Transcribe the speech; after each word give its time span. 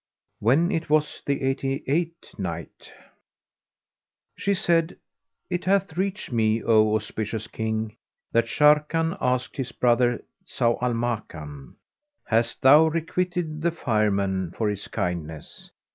When 0.39 0.71
it 0.71 0.89
was 0.89 1.21
the 1.27 1.43
Eighty 1.43 1.83
eighth 1.85 2.39
Night, 2.39 2.91
She 4.35 4.55
said, 4.55 4.97
It 5.47 5.65
hath 5.65 5.95
reached 5.95 6.31
me, 6.31 6.63
O 6.63 6.95
auspicious 6.95 7.45
King, 7.45 7.95
that 8.31 8.47
Sharrkan 8.47 9.15
asked 9.21 9.57
his 9.57 9.71
brother 9.71 10.23
Zau 10.47 10.81
al 10.81 10.95
Makan, 10.95 11.75
"Hast 12.25 12.63
thou 12.63 12.87
requited 12.87 13.61
the 13.61 13.69
Fireman 13.69 14.53
for 14.57 14.69
his 14.69 14.87
kindness?" 14.87 15.69